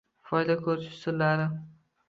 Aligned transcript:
Foyda 0.29 0.55
ko’rish 0.63 0.89
usullari 0.97 1.49